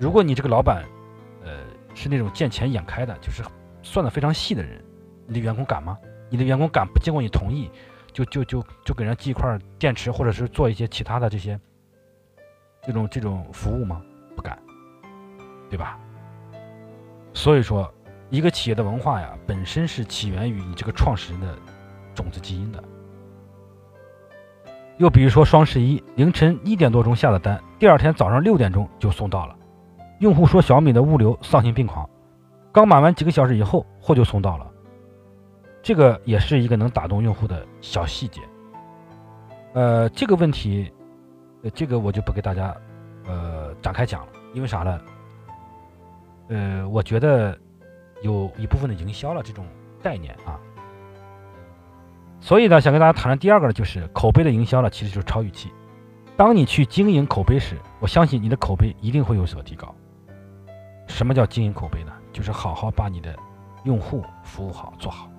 [0.00, 0.84] 如果你这个老板，
[1.94, 3.42] 是那种见钱眼开的，就是
[3.82, 4.82] 算的非常细的人，
[5.26, 5.96] 你的员工敢吗？
[6.28, 7.70] 你的员工敢不经过你同意，
[8.12, 11.58] 就就就就给人寄一块电池，或者是做一些其他的这些
[12.82, 14.02] 这种这种服务吗？
[14.34, 14.58] 不敢，
[15.70, 15.98] 对吧？
[17.32, 17.92] 所以说，
[18.30, 21.56] 一个企业的文化呀，本身是起源于你这个创始人的
[22.14, 22.82] 种子基因的。
[24.96, 29.56] 又比如说双十一凌晨一点多钟下的单，第二天早上六点钟就送到了。
[30.18, 32.08] 用户说小米的物流丧心病狂，
[32.72, 34.70] 刚买完几个小时以后货就送到了。
[35.82, 38.40] 这个也是一个能打动用户的小细节。
[39.74, 40.90] 呃，这个问题，
[41.62, 42.74] 呃，这个我就不给大家。
[43.26, 45.00] 呃，展开讲了，因为啥呢？
[46.48, 47.58] 呃，我觉得
[48.22, 49.64] 有一部分的营销了这种
[50.02, 50.60] 概念啊，
[52.38, 55.72] 所以呢，想跟大家谈的第二个呢，就是口碑的营销呢，其实就是超预期。
[56.36, 59.94] 当你去经营口碑时，我相信你的口碑一定会有所提高。
[61.06, 62.12] 什么叫经营口碑呢？
[62.32, 63.36] 就是好好把你的
[63.84, 65.30] 用户服务好做好。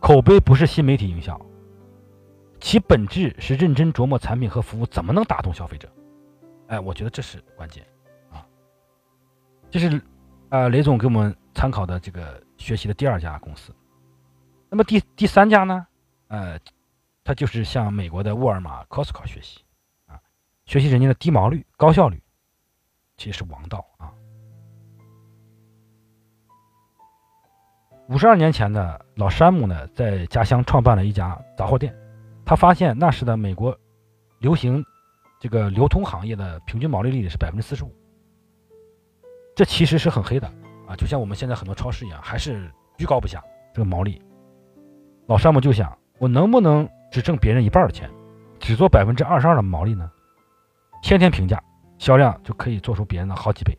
[0.00, 1.40] 口碑不是新媒体营销，
[2.58, 5.88] 其本质是认真琢磨产品和服务怎么能打动消费者。
[6.68, 7.86] 哎，我觉得这是关键
[8.30, 8.44] 啊。
[9.70, 10.00] 这是
[10.48, 13.74] 啊，雷总给我们参考的这个学习的第二家公司。
[14.70, 15.86] 那么第第三家呢？
[16.28, 16.58] 呃，
[17.22, 19.60] 他就是向美国的沃尔玛 Costco 学习
[20.06, 20.18] 啊，
[20.64, 22.22] 学习人家的低毛率、高效率，
[23.16, 24.12] 其实是王道啊。
[28.08, 31.94] 五十二年前呢老山姆呢，在家乡创办了一家杂货店。
[32.44, 33.78] 他发现那时的美国
[34.40, 34.84] 流行
[35.40, 37.94] 这个流通行业的平均毛利率是百分之四十五，
[39.54, 40.46] 这其实是很黑的
[40.88, 44.20] 啊，就像我们现在很多超市一样，还是居高不下这个毛利。
[45.26, 48.10] 老山姆就想，我能不能只挣别人一半的钱，
[48.58, 50.10] 只做百分之二十二的毛利呢？
[51.00, 51.62] 天天平价，
[52.02, 53.78] 销量就可以做出别人的好几倍。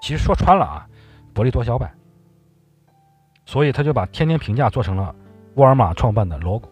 [0.00, 0.86] 其实说穿了啊，
[1.32, 1.90] 薄利多销呗。
[3.46, 5.16] 所以他就把天天平价做成了
[5.54, 6.68] 沃尔玛创办的 logo。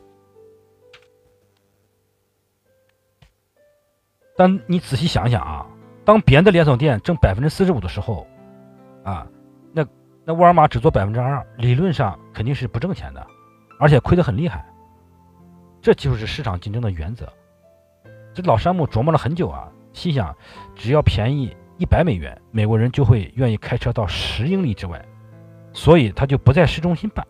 [4.36, 5.66] 但你仔细想想啊，
[6.04, 8.26] 当别人的连锁店挣百分之四十五的时候，
[9.02, 9.26] 啊，
[9.72, 9.86] 那
[10.26, 13.26] 那沃尔玛只做百分之二，理论上肯定是不挣钱的，
[13.80, 14.62] 而且亏得很厉害。
[15.80, 17.32] 这就是市场竞争的原则。
[18.34, 20.36] 这老山姆琢磨了很久啊，心想，
[20.74, 25.02] 只要便宜一百美元，美国人就会愿意开车到十英里之外。
[25.72, 27.26] 所以他就不在市中心办，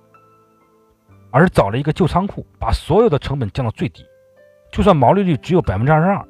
[1.31, 4.05] 而找了一个旧仓库，把所有的成本降到最低，
[4.71, 6.29] 就算毛利率只有百分之二十二，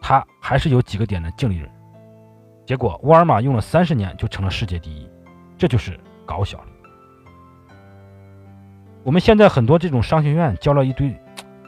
[0.00, 1.68] 他还是有几个点的净利润。
[2.64, 5.10] 结果沃尔玛用了三十年就成了世界第一，
[5.58, 6.60] 这就是搞小。
[9.02, 11.12] 我们现在很多这种商学院教了一堆，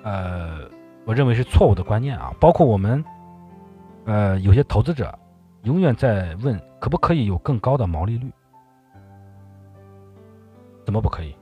[0.04, 0.61] 呃，
[1.04, 3.04] 我认为是错误的观念啊，包括我们，
[4.04, 5.16] 呃，有些投资者
[5.62, 8.30] 永远在问可不可以有更高的毛利率。
[10.84, 11.34] 怎么不可以？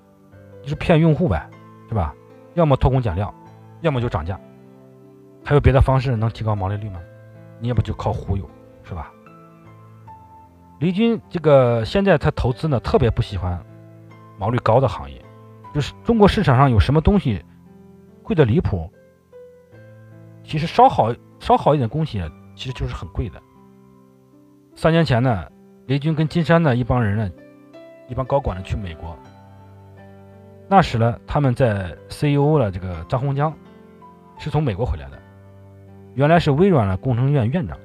[0.62, 1.50] 就是骗用户呗，
[1.88, 2.14] 是吧？
[2.54, 3.34] 要么偷工减料，
[3.80, 4.38] 要么就涨价，
[5.44, 7.00] 还有别的方式能提高毛利率吗？
[7.58, 8.48] 你也不就靠忽悠，
[8.84, 9.10] 是吧？
[10.78, 13.60] 雷军这个现在他投资呢，特别不喜欢
[14.38, 15.20] 毛利高的行业，
[15.74, 17.44] 就是中国市场上有什么东西
[18.22, 18.88] 贵的离谱，
[20.44, 22.22] 其实稍好稍好一点东西，
[22.54, 23.40] 其实就是很贵的。
[24.74, 25.46] 三年前呢，
[25.86, 27.30] 雷军跟金山的一帮人呢，
[28.08, 29.16] 一帮高管呢去美国。
[30.68, 33.54] 那时呢，他们在 CEO 的这个张洪江
[34.38, 35.18] 是从美国回来的，
[36.14, 37.78] 原来是微软的工程院院长。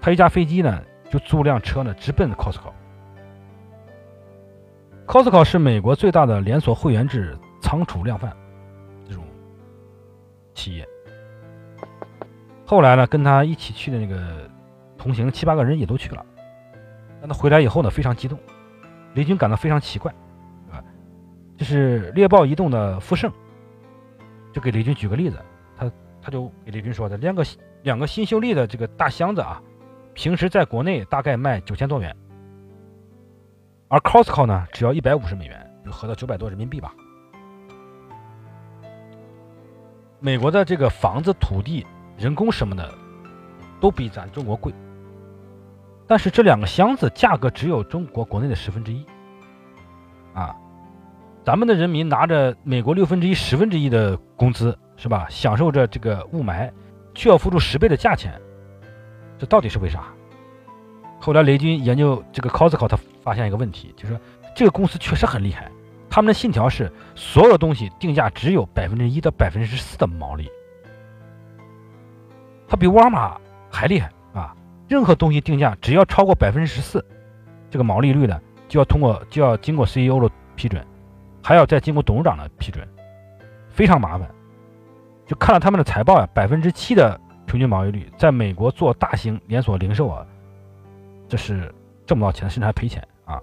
[0.00, 2.72] 他一架飞机呢，就租辆车呢，直奔 Costco。
[5.06, 8.34] Costco 是美国最大的连锁会员制仓储量贩
[9.06, 9.22] 这种
[10.54, 10.88] 企业。
[12.66, 14.50] 后来呢，跟他一起去的那个
[14.96, 16.24] 同行七八个人也都去了。
[17.20, 18.38] 但他回来以后呢，非常激动，
[19.14, 20.12] 雷军感到非常奇怪。
[20.70, 20.82] 啊
[21.56, 23.32] 就是猎豹移动的富盛，
[24.52, 25.38] 就给雷军举个例子，
[25.76, 27.44] 他他就给雷军说的，两个
[27.82, 29.62] 两个新秀丽的这个大箱子啊，
[30.14, 32.16] 平时在国内大概卖九千多元，
[33.88, 36.92] 而 Costco 呢只要一百五十美元，就合到九百多人民币吧。
[40.18, 42.92] 美国的这个房子、土地、人工什么的，
[43.80, 44.72] 都比咱中国贵，
[46.06, 49.04] 但是这两个箱子价格只有中国国内的十分之一，
[50.34, 50.54] 啊。
[51.44, 55.26] 咱们的人民拿着美国六分之一、十分之一的工资，是吧？
[55.28, 56.72] 享受着这个雾霾，
[57.14, 58.40] 却要付出十倍的价钱，
[59.38, 60.04] 这到底是为啥？
[61.20, 64.20] 后来雷军研究这个 Costco，他发现一个问题，就是说
[64.56, 65.70] 这个公司确实很厉害，
[66.08, 70.48] 他们的信条是所有东西定价只有百分之一到百分之四的毛利，
[72.74, 74.52] 它比沃尔玛还厉害啊！
[74.88, 77.06] 任何东西定价只要超过百分之十四，
[77.70, 80.84] 这个毛利率呢，就要通过就要经过 CEO 的批准。
[81.40, 82.84] 还要再经过董事长的批准，
[83.68, 84.28] 非常麻烦。
[85.24, 90.26] 就看了他们的财报呀，百分之七的平均毛利率，在美国做大型连锁零售啊，
[91.28, 91.72] 这是
[92.06, 93.40] 挣不到钱，甚至还赔钱啊。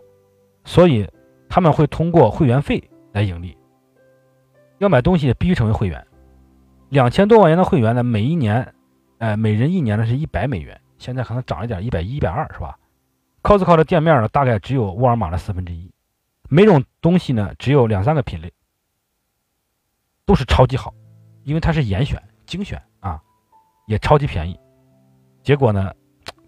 [0.65, 1.10] 所以
[1.48, 3.58] 他们会通过会员费来盈利。
[4.80, 6.06] 要买东西必须成为会员，
[6.89, 8.74] 两千多万元的会员呢，每一年，
[9.22, 12.80] 哎，每人一年呢是一百美元，现在可能涨了点，一百一、一百二，是吧
[13.44, 15.92] ？Costco 的店面呢，大概只有沃尔玛的四分之一。
[16.50, 18.52] 每种东西呢，只有两三个品类，
[20.26, 20.92] 都是超级好，
[21.44, 23.22] 因为它是严选、精选啊，
[23.86, 24.60] 也超级便宜。
[25.44, 25.94] 结果呢，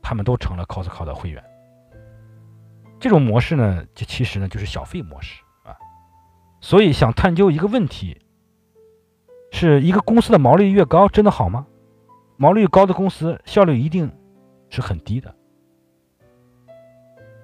[0.01, 1.43] 他们都成了 Costco 的会员。
[2.99, 5.77] 这种模式呢，就其实呢就是小费模式啊。
[6.59, 8.19] 所以想探究一个问题：
[9.51, 11.67] 是一个公司的毛利越高，真的好吗？
[12.37, 14.11] 毛利高的公司效率一定
[14.69, 15.33] 是很低的。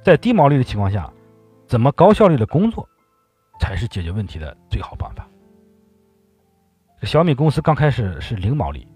[0.03, 1.11] 在低毛利的情况下。
[1.67, 2.89] 怎么高效率的工作，
[3.59, 5.23] 才是解决问题的最好办法？
[7.03, 8.87] 小米公司刚开始是零毛利，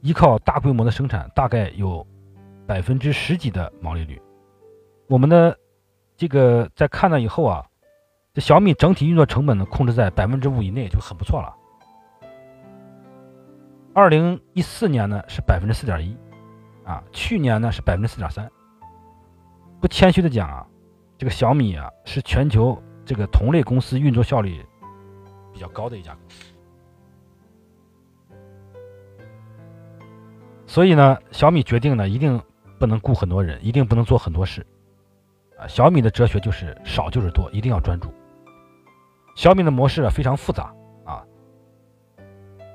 [0.00, 2.06] 依靠大规模的生产，大概有
[2.66, 4.18] 百分之十几的毛利率。
[5.06, 5.58] 我们的
[6.16, 7.66] 这个在看了以后啊，
[8.32, 11.54] 这小米整体运作成本呢控制在百分之五以内就很不错了。
[13.96, 16.14] 二零一四年呢是百分之四点一，
[16.84, 18.46] 啊，去年呢是百分之四点三。
[19.80, 20.66] 不谦虚的讲啊，
[21.16, 24.62] 这个小米啊是全球这个同类公司运作效率
[25.50, 26.44] 比较高的一家公司。
[30.66, 32.38] 所以呢，小米决定呢一定
[32.78, 34.66] 不能雇很多人，一定不能做很多事。
[35.58, 38.12] 啊，小米的哲学就是少就是多，一定要专注。
[39.34, 40.70] 小米的模式啊非常复杂，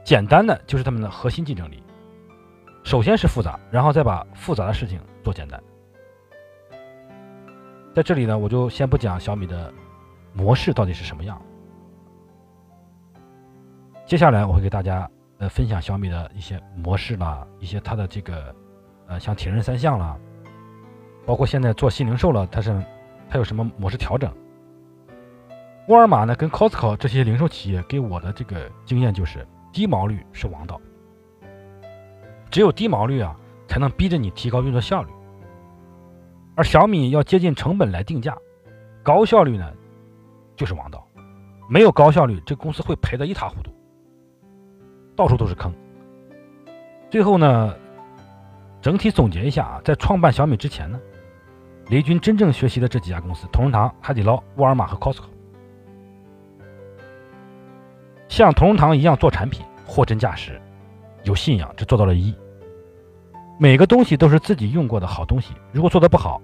[0.03, 1.83] 简单的就是他们的核心竞争力。
[2.83, 5.61] 首先是复杂，然后再把复杂的事情做简单。
[7.93, 9.71] 在这里呢，我就先不讲小米的
[10.33, 11.39] 模式到底是什么样。
[14.05, 18.55] 接下来我会给大家呃分享小米的一些模式啦，一些它的这个
[19.07, 20.17] 呃像铁人三项啦。
[21.25, 22.83] 包括现在做新零售了，它是
[23.29, 24.33] 它有什么模式调整？
[25.87, 30.79] 沃尔玛呢，跟 Costco 这些零售企业给我的这个经验就是，低毛率是王道，
[32.49, 33.36] 只有低毛率啊，
[33.67, 35.10] 才能逼着你提高运作效率。
[36.55, 38.38] 而小米要接近成本来定价，
[39.01, 39.71] 高效率呢
[40.55, 41.07] 就是王道，
[41.69, 43.71] 没有高效率，这公司会赔得一塌糊涂，
[45.15, 45.73] 到处都是坑。
[47.10, 47.75] 最后呢，
[48.81, 50.99] 整体总结一下啊，在创办小米之前呢。
[51.88, 55.25] 雷军真正学习的这几家公司：同仁堂、海底捞、沃尔玛和 Costco。
[58.32, 60.60] 像同仁堂一样做产品，货真价实，
[61.24, 62.34] 有信仰，只做到了一。
[63.60, 66.41] 每个东西都是自己用过的好东西，如果做的不好，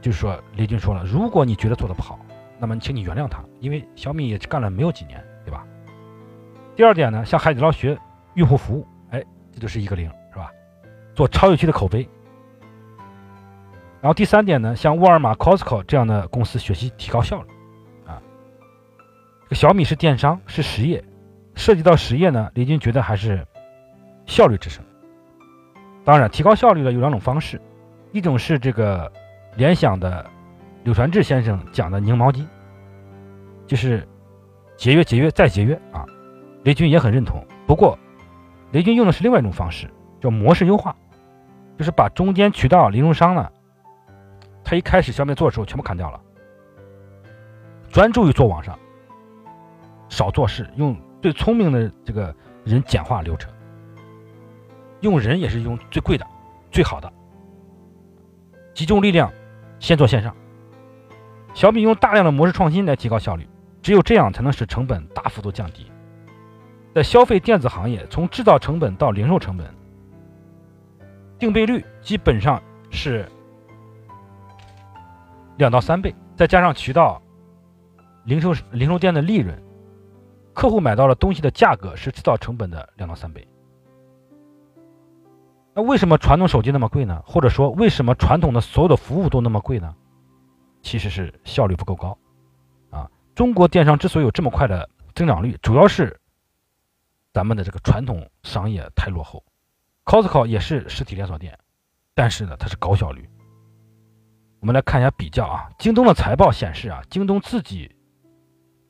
[0.00, 2.20] 就是说雷军说了，如果你觉得做的不好，
[2.56, 5.66] 那么请你原谅他，因为小米也干了没有几年，对吧？
[6.76, 7.98] 第二点呢，向海底捞学
[8.34, 9.20] 用户服务，哎，
[9.52, 10.52] 这就是一个零，是吧？
[11.16, 12.08] 做超有趣的口碑。
[14.00, 17.48] 然后第三点呢，像沃尔玛、Costco 这样的公司学习提高效率，
[19.52, 21.02] 小米是电商是实业，
[21.54, 23.46] 涉及到实业呢，李军觉得还是
[24.26, 24.82] 效率制胜。
[26.04, 27.60] 当然，提高效率的有两种方式，
[28.12, 29.10] 一种是这个
[29.56, 30.28] 联想的
[30.84, 32.46] 柳传志先生讲的拧毛巾，
[33.66, 34.06] 就是
[34.76, 36.04] 节约、节约再节约啊，
[36.64, 37.44] 雷军也很认同。
[37.66, 37.98] 不过，
[38.72, 39.88] 雷军用的是另外一种方式，
[40.20, 40.96] 叫模式优化，
[41.78, 43.50] 就是把中间渠道零售商呢。
[44.64, 46.20] 他一开始小米做的时候全部砍掉了，
[47.90, 48.78] 专注于做网上，
[50.12, 53.50] 少做事，用最聪明的这个人简化流程，
[55.00, 56.26] 用人也是用最贵的、
[56.70, 57.10] 最好的，
[58.74, 59.32] 集中力量
[59.80, 60.36] 先做线上。
[61.54, 63.48] 小米用大量的模式创新来提高效率，
[63.80, 65.90] 只有这样才能使成本大幅度降低。
[66.94, 69.66] 在消费电子行业，从制造成本到零售成本，
[71.38, 73.26] 定倍率基本上是。
[75.56, 77.22] 两到三倍，再加上渠道、
[78.24, 79.61] 零售零售店的利润，
[80.54, 83.46] 客户买到了东西的价格是制造成本的两到三倍。
[85.74, 87.22] 那为什么传统手机那么贵呢？
[87.26, 89.94] 或者说为什么传统的所有的服务都那么贵呢？
[90.82, 92.18] 其实是效率不够高。
[92.90, 96.20] 啊，中国电商之所以有这么快的增长率，主要是
[97.32, 99.42] 咱们的这个传统商业太落后。
[100.04, 101.58] Costco 也是实体连锁店，
[102.14, 103.26] 但是呢，它是高效率。
[104.60, 107.96] 我们来看一下比较啊，京东的财报显示啊，京东自己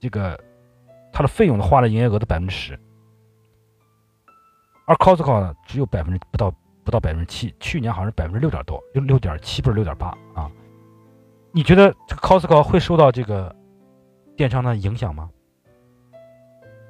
[0.00, 0.42] 这个
[1.12, 2.78] 它的费用呢花了营业额的百分之十，
[4.86, 6.50] 而 Costco 呢只有百分之不到
[6.84, 10.50] 不到百分之七，去年好像是百分之六点多，六六点七不是六点八啊？
[11.52, 13.54] 你觉得这个 Costco 会受到这个
[14.36, 15.30] 电商的影响吗？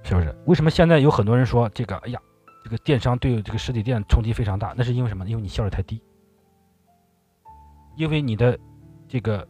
[0.02, 0.34] 是不是？
[0.46, 1.96] 为什么现在有很多人说这个？
[1.98, 2.20] 哎呀，
[2.64, 5.26] 这个电商对这个实体店冲击非常大，那是因为什么？
[5.26, 6.02] 因为你效率太低，
[7.96, 8.58] 因为你的。
[9.08, 9.46] 这个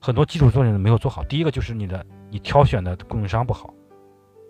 [0.00, 1.24] 很多基础作用没有做好。
[1.24, 3.74] 第一个就是你的你挑选的供应商不好，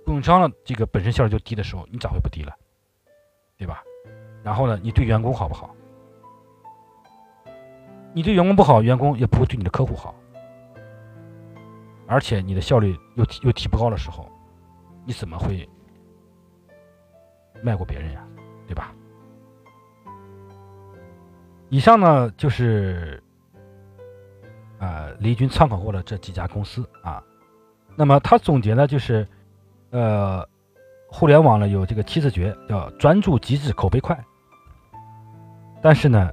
[0.05, 2.55] 供应商的这个本身效率就低的时候，你咋会不低了？
[3.57, 3.83] 对吧？
[4.43, 5.75] 然后呢，你对员工好不好？
[8.13, 10.15] 你对员工不好，员工也不会对你的客户好。
[12.07, 14.31] 而且你的效率又又提不高的时候，
[15.05, 15.69] 你怎么会
[17.63, 18.25] 卖过别人呀？
[18.67, 18.95] 对吧？
[21.69, 23.21] 以上呢就是。
[24.81, 27.23] 呃，雷军参考过了这几家公司啊，
[27.97, 29.27] 那么他总结呢，就是，
[29.95, 30.45] 呃，
[31.07, 34.19] 互联网呢有这个七字诀，叫专注、极致、口碑快。
[35.81, 36.33] 但是呢，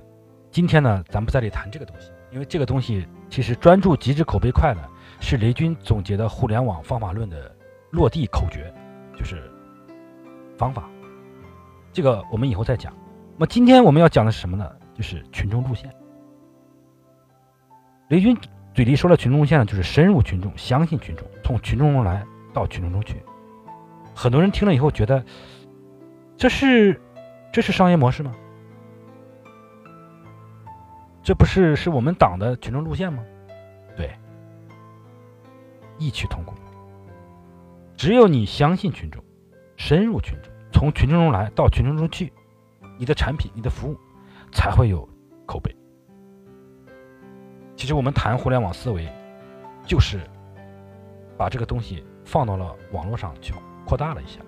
[0.50, 4.82] 今天呢，咱不在这里谈这个东西，因为这个东西其实专注、极致、口碑快呢，
[5.20, 7.56] 是雷军总结的互联网方法论的
[7.92, 8.74] 落地口诀，
[9.16, 9.48] 就是
[10.58, 10.90] 方法。
[11.94, 12.92] 这个我们以后再讲。
[13.36, 14.68] 那么今天我们要讲的是什么呢？
[14.96, 15.88] 就是群众路线。
[18.08, 18.36] 雷军
[18.74, 23.22] 嘴里说的群众路线呢，就是深入群众，相信群众，从群众中来到群众中去。
[24.22, 25.26] 很多人听了以后觉得，
[26.38, 27.02] 这是
[27.52, 28.32] 这是商业模式吗？
[31.24, 33.24] 这不是是我们党的群众路线吗？
[33.98, 34.16] 对，
[35.98, 36.54] 异曲同工。
[37.98, 39.24] 只有你相信群众，
[39.76, 42.32] 深入群众，从群众中来到群众中去，
[43.00, 43.98] 你的产品、你的服务
[44.52, 45.10] 才会有
[45.48, 45.76] 口碑。
[47.76, 49.12] 其实我们谈互联网思维，
[49.84, 50.20] 就是
[51.36, 53.52] 把这个东西放到了网络上去
[53.92, 54.40] 扩大了一下。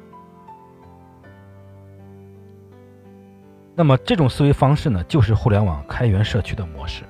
[3.76, 7.04] 那么这种思维方式呢，就是互联网开源社区的模式。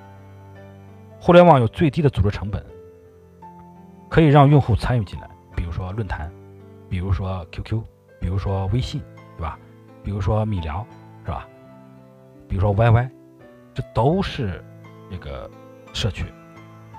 [1.22, 2.66] 互联网有最低的组织成本，
[4.10, 5.30] 可以让用户参与进来。
[5.56, 6.32] 比如说论坛，
[6.90, 7.84] 比如说 QQ，
[8.20, 9.00] 比如说微信，
[9.38, 9.60] 对吧？
[10.04, 10.84] 比如说米聊，
[11.24, 11.48] 是吧？
[12.48, 13.12] 比如说 YY，
[13.76, 14.66] 这都是
[15.12, 15.48] 这个
[15.94, 16.26] 社区。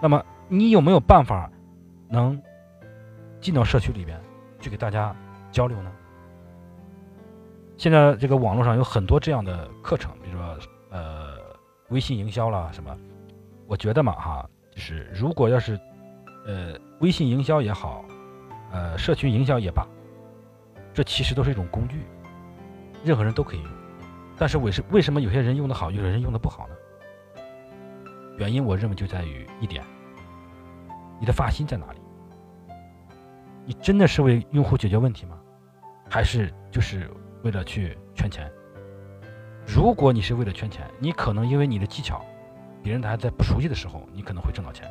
[0.01, 1.51] 那么你有没有办法
[2.09, 2.41] 能
[3.41, 4.21] 进到社区里边
[4.61, 5.15] 去给大家
[5.55, 5.93] 交流呢？
[7.79, 10.59] 现在这个网络上有很多这样的课程，比如说
[10.91, 11.37] 呃
[11.91, 12.95] 微信营销啦什么，
[13.67, 15.79] 我觉得嘛哈，就是如果要是
[16.45, 18.05] 呃微信营销也好。
[18.73, 19.87] 呃，社群营销也罢，
[20.93, 22.01] 这其实都是一种工具，
[23.05, 23.71] 任何人都可以用。
[24.37, 26.75] 但是为什为什么有些人用的好，有些人用的不好呢？
[28.37, 29.85] 原因我认为就在于一点：
[31.21, 32.01] 你的发心在哪里？
[33.65, 35.39] 你真的是为用户解决问题吗？
[36.09, 37.11] 还是就是
[37.43, 38.51] 为了去圈钱？
[39.67, 42.25] 如果你是为了圈钱，你可能因为你的技巧，
[42.83, 44.91] 别人还在不熟悉的时候，你可能会挣到钱，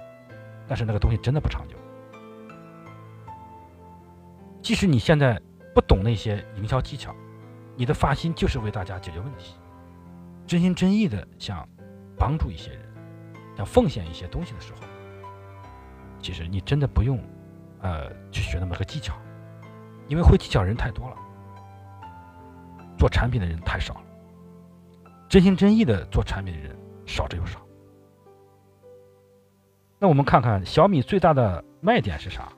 [0.68, 1.76] 但是那个东西真的不长久。
[4.62, 5.40] 即使你现在
[5.76, 7.14] 不懂那些营销技巧，
[7.76, 9.56] 你的发心就是为大家解决问题，
[10.48, 11.68] 真心真意的想
[12.18, 12.82] 帮助一些人，
[13.58, 14.80] 想奉献一些东西的时候，
[16.20, 17.20] 其实你真的不用，
[17.82, 19.16] 呃，去学那么个技巧，
[20.14, 21.18] 因为会技巧人太多了，
[23.00, 24.02] 做产品的人太少了，
[25.28, 27.60] 真心真意的做产品的人少之又少。
[29.98, 32.54] 那我们看看小米最大的卖点是啥？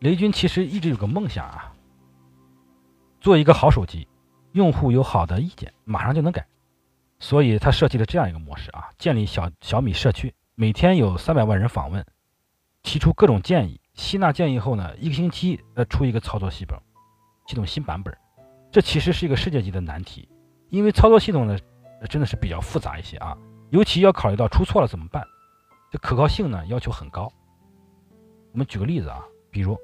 [0.00, 1.72] 雷军其实一直有个梦想啊，
[3.20, 4.08] 做一个好手机，
[4.50, 6.44] 用户有好的意见马上就能改，
[7.20, 12.04] 所以他设计了这样一个模式啊，建立小小米社区，每天有三百万人访问，
[12.82, 16.76] 提出各种建议，吸纳建议后呢，一个星期呃出一个操作系统，
[17.46, 18.16] 系统新版本，
[18.70, 20.28] 这其实是一个世界级的难题，
[20.68, 21.56] 因为操作系统呢
[22.08, 23.36] 真的是比较复杂一些啊，
[23.70, 25.24] 尤其要考虑到出错了怎么办，
[25.90, 27.32] 这可靠性呢要求很高。
[28.52, 29.78] 我们举个例子啊，比如。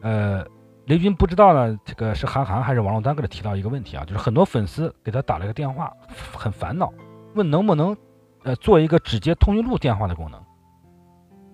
[0.00, 0.46] 呃，
[0.86, 5.92] 雷军不知道呢，这个是韩寒还是王珞丹给他提到一个问题啊，就是很多粉丝给他打了个电话，
[6.32, 6.92] 很烦恼，
[7.34, 7.96] 问能不能
[8.44, 10.40] 呃做一个只接通讯录电话的功能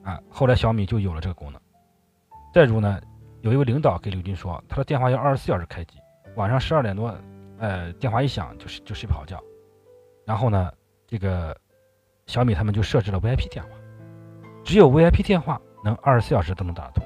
[0.05, 0.21] 啊。
[0.31, 1.61] 后来小米就有了这个功能。
[2.53, 3.01] 再如呢，
[3.41, 5.99] 有一位领导给刘军说，他的电话要二十四小时开机，
[6.37, 7.13] 晚上十二点多，
[7.59, 9.43] 呃，电话一响就是就睡不好觉。
[10.25, 10.73] 然后呢，
[11.07, 11.57] 这个
[12.27, 13.71] 小米他们就设置了 VIP 电话，
[14.63, 17.05] 只有 VIP 电话能二十四小时都能打得通。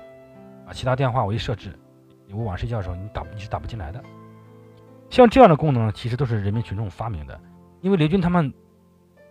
[0.67, 1.77] 啊，其他电话我一设置，
[2.31, 4.03] 我晚上睡觉的时候你打你是打不进来的。
[5.09, 7.41] 像这样的功能，其实都是人民群众发明的，
[7.81, 8.53] 因为雷军他们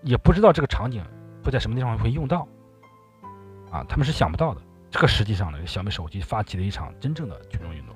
[0.02, 1.06] 也不知道这个场景
[1.44, 2.48] 会在什么地方会用到，
[3.72, 4.62] 啊，他们是想不到的。
[4.90, 7.96] 这个实际上呢，小米手机发起了一场真正的群众运动。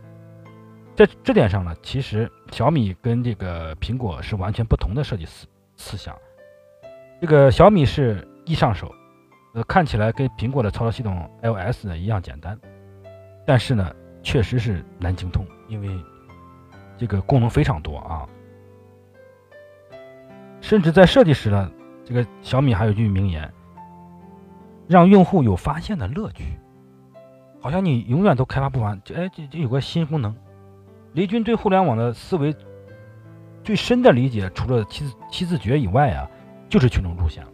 [0.93, 5.47] 在这点上呢，其实小米跟这个苹果是完全不同的设计思
[5.77, 6.15] 思想。
[7.21, 8.93] 这个小米是易上手，
[9.53, 12.59] 呃，看起来跟苹果的操作系统 iOS 呢一样简单。
[13.45, 15.87] 但是呢，确实是难精通，因为
[16.97, 18.27] 这个功能非常多啊。
[20.59, 21.71] 甚至在设计时呢，
[22.05, 23.51] 这个小米还有句名言
[24.91, 26.59] ：“让用户有发现的乐趣。”
[27.63, 30.35] 好像你永远都开发不完，就哎，这这有个新功能。
[31.13, 32.55] 雷军对互联网的思维
[33.63, 36.27] 最深的理解，除了七字七字诀以外啊，
[36.69, 37.51] 就是群众路线了。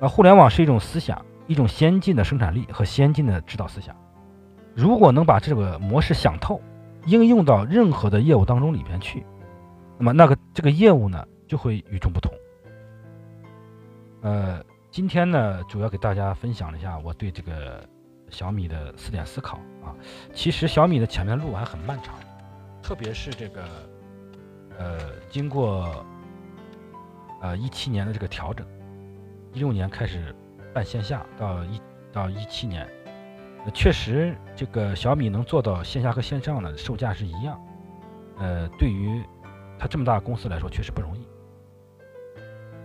[0.00, 3.94] 啊，互联网是一种思想，一种先进的生产力和先进的指导思想。
[4.74, 6.60] 如果能把这个模式想透，
[7.04, 9.26] 应用到任何的业务当中里边去，
[9.98, 12.32] 那么那个这个业务呢就会与众不同。
[14.22, 17.88] 呃，今天呢主要给大家分享一下我对这个
[18.28, 19.94] 小米的四点思考啊。
[20.34, 22.16] 其实小米的前面路还很漫长，
[22.82, 23.62] 特别是这个
[24.76, 24.98] 呃
[25.30, 26.04] 经过
[27.40, 28.66] 呃一七年的这个调整，
[29.52, 30.34] 一六年开始
[30.74, 31.80] 办线下，到一
[32.12, 32.84] 到一七年，
[33.72, 37.60] 确实这个小米能做到线下和线上的售价是一样，
[38.38, 39.22] 呃，对于
[39.78, 41.24] 它这么大公司来说确实不容易。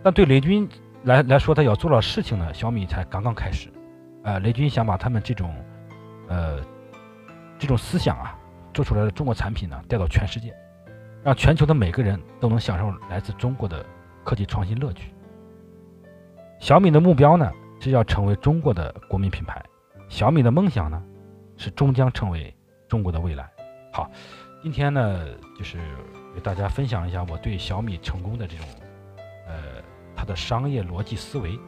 [0.03, 0.69] 但对雷军
[1.05, 3.69] 来来说，他要做的事情呢，小米才刚刚开始。
[4.23, 5.55] 呃，雷军想把他们这种
[6.27, 6.59] 呃
[7.59, 8.35] 这种思想啊，
[8.73, 10.51] 做出来的中国产品呢，带到全世界，
[11.23, 13.85] 让全球的每个人都能享受来自中国的
[14.23, 15.13] 科技创新乐趣。
[16.59, 17.51] 小米的目标呢？
[17.77, 19.63] 是要成为中国的国民品牌，
[20.09, 21.03] 小米的梦想呢，
[21.55, 22.55] 是终将成为
[22.87, 23.47] 中国的未来。
[23.91, 24.09] 好，
[24.63, 25.23] 今天呢，
[25.55, 25.77] 就是
[26.33, 28.65] 给大家分享一下我对小米成功的这种，
[29.45, 29.83] 呃，
[30.15, 31.59] 他的商业逻辑思维，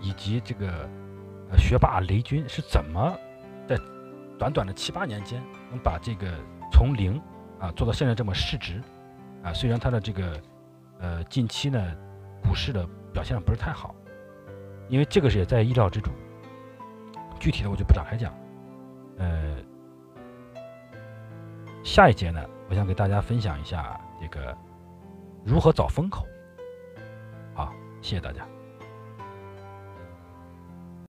[0.00, 0.88] 以及这个
[1.50, 3.12] 呃学霸雷军是怎么
[3.66, 3.76] 在
[4.38, 6.32] 短短的七八年间能把这个
[6.70, 7.20] 从零
[7.58, 8.82] 啊做到现在这么市值
[9.42, 9.52] 啊。
[9.52, 10.40] 虽然他的这个
[11.00, 11.82] 呃近期呢
[12.42, 13.94] 股市的表现不是太好。
[14.88, 16.12] 因为这个是也在意料之中，
[17.40, 18.34] 具体的我就不展开讲。
[19.16, 19.56] 呃，
[21.82, 24.54] 下一节呢，我想给大家分享一下这个
[25.46, 26.26] 如何找风口。
[28.02, 28.61] 谢谢大家。